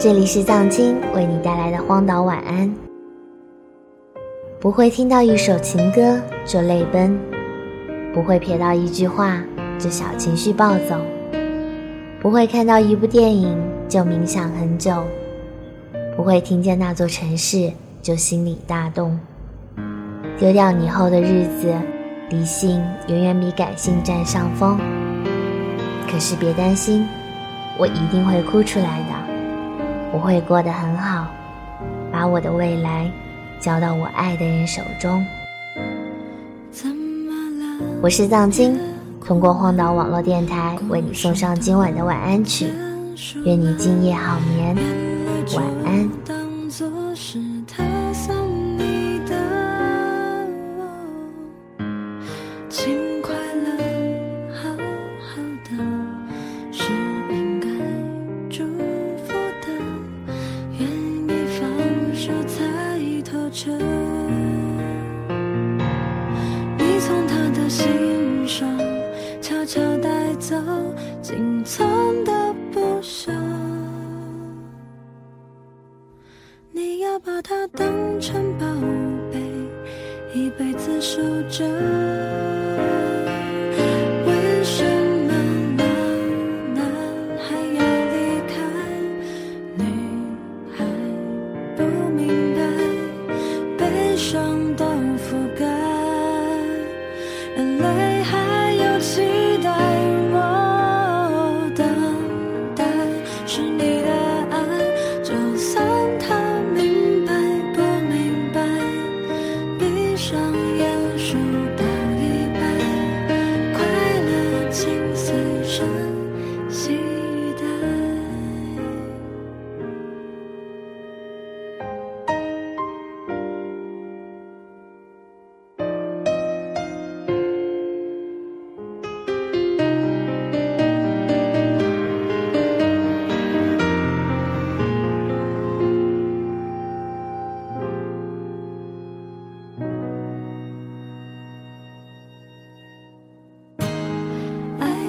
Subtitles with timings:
[0.00, 2.72] 这里是藏青为你带来的荒岛晚安。
[4.60, 7.18] 不会听到一首情歌就泪奔，
[8.14, 9.42] 不会瞥到一句话
[9.76, 10.96] 就小情绪暴走，
[12.20, 15.02] 不会看到一部电影就冥想很久，
[16.16, 17.68] 不会听见那座城市
[18.00, 19.18] 就心里大动。
[20.38, 21.74] 丢掉你后的日子，
[22.30, 24.78] 理性远远比感性占上风。
[26.08, 27.04] 可是别担心，
[27.76, 29.17] 我一定会哭出来的。
[30.12, 31.26] 我会过得很好，
[32.10, 33.10] 把我的未来
[33.60, 35.24] 交到我爱的人手中。
[38.00, 38.78] 我是藏青，
[39.24, 42.66] 通过荒岛网络电台为你送上今晚的晚安曲，
[43.44, 44.76] 愿你今夜好眠，
[45.54, 46.08] 晚安。
[71.28, 72.32] 仅存的
[72.72, 73.30] 不舍，
[76.72, 77.86] 你要把它当
[78.18, 78.64] 成宝
[79.30, 79.38] 贝，
[80.32, 81.66] 一辈子守着。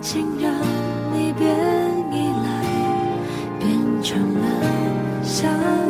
[0.00, 0.50] 竟让
[1.12, 1.46] 你变
[2.10, 2.64] 依赖，
[3.58, 4.44] 变成了
[5.22, 5.46] 小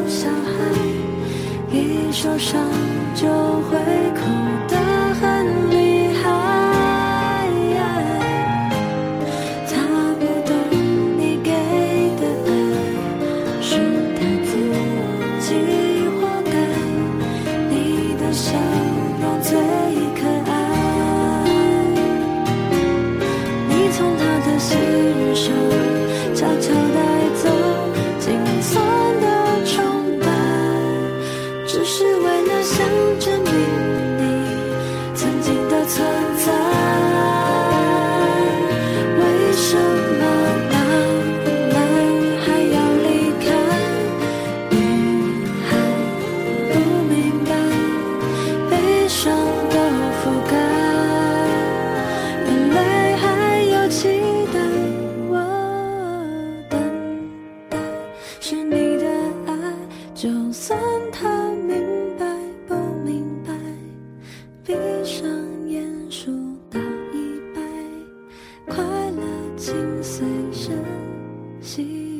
[0.09, 0.51] 小孩，
[1.73, 2.61] 一受伤
[3.15, 3.79] 就会
[4.15, 4.21] 哭
[4.69, 4.80] 的。
[71.63, 72.20] 是